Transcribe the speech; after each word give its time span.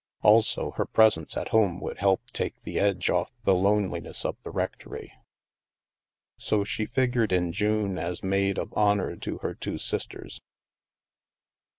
Also, 0.23 0.71
her 0.77 0.85
presence 0.87 1.37
at 1.37 1.49
home 1.49 1.79
would 1.79 1.99
help 1.99 2.25
take 2.33 2.59
the 2.63 2.79
edge 2.79 3.11
off 3.11 3.29
the 3.43 3.53
loneliness 3.53 4.25
of 4.25 4.35
the 4.41 4.49
rectory. 4.49 5.13
So 6.39 6.63
she 6.63 6.87
figured 6.87 7.31
in 7.31 7.51
June 7.51 7.99
as 7.99 8.23
maid 8.23 8.57
of 8.57 8.73
honor 8.75 9.15
to 9.17 9.37
her 9.43 9.53
two 9.53 9.77
sisters. 9.77 10.41